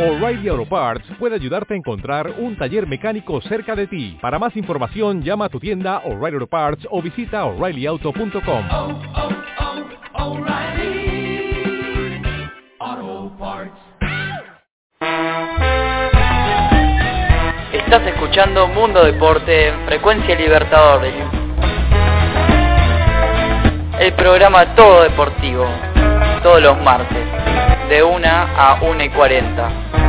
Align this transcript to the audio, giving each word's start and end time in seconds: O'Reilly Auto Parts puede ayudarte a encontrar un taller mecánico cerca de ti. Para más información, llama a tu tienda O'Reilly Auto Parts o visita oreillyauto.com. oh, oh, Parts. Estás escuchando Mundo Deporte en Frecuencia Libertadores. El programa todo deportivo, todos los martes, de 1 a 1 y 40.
O'Reilly 0.00 0.48
Auto 0.48 0.64
Parts 0.64 1.04
puede 1.18 1.34
ayudarte 1.34 1.74
a 1.74 1.76
encontrar 1.76 2.32
un 2.38 2.56
taller 2.56 2.86
mecánico 2.86 3.38
cerca 3.42 3.76
de 3.76 3.86
ti. 3.86 4.16
Para 4.22 4.38
más 4.38 4.56
información, 4.56 5.20
llama 5.20 5.44
a 5.44 5.48
tu 5.50 5.60
tienda 5.60 5.98
O'Reilly 6.06 6.36
Auto 6.36 6.46
Parts 6.46 6.88
o 6.90 7.02
visita 7.02 7.44
oreillyauto.com. 7.44 8.64
oh, 8.70 8.98
oh, 12.78 13.30
Parts. 13.38 13.78
Estás 17.70 18.06
escuchando 18.06 18.68
Mundo 18.68 19.04
Deporte 19.04 19.68
en 19.68 19.84
Frecuencia 19.84 20.34
Libertadores. 20.34 21.12
El 24.00 24.14
programa 24.14 24.74
todo 24.74 25.02
deportivo, 25.02 25.66
todos 26.42 26.62
los 26.62 26.80
martes, 26.80 27.49
de 27.90 28.04
1 28.04 28.24
a 28.24 28.78
1 28.82 29.02
y 29.02 29.08
40. 29.08 29.99